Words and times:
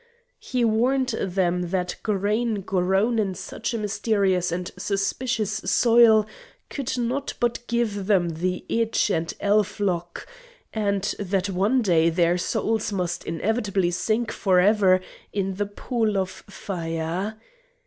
He 0.39 0.65
warned 0.65 1.09
them 1.09 1.69
that 1.69 1.95
grain 2.01 2.61
grown 2.61 3.19
in 3.19 3.35
such 3.35 3.71
a 3.71 3.77
mysterious 3.77 4.51
and 4.51 4.71
suspicious 4.75 5.51
soil 5.57 6.25
could 6.71 6.97
not 6.97 7.35
but 7.39 7.59
give 7.67 8.07
them 8.07 8.29
the 8.29 8.65
itch 8.67 9.11
and 9.11 9.31
elflock, 9.39 10.25
and 10.73 11.03
that 11.19 11.51
one 11.51 11.83
day 11.83 12.09
their 12.09 12.39
souls 12.39 12.91
must 12.91 13.25
inevitably 13.25 13.91
sink 13.91 14.31
for 14.31 14.59
ever 14.59 15.01
in 15.33 15.53
the 15.57 15.67
pool 15.67 16.17
of 16.17 16.31
fire. 16.49 17.35